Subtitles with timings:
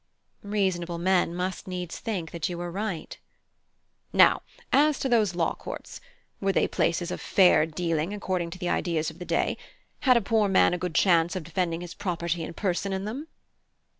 [0.43, 3.11] (I) Reasonable men must needs think you are right.
[3.11, 3.19] (H.)
[4.11, 4.41] Now
[4.73, 6.01] as to those Law Courts.
[6.39, 9.57] Were they places of fair dealing according to the ideas of the day?
[9.99, 13.27] Had a poor man a good chance of defending his property and person in them?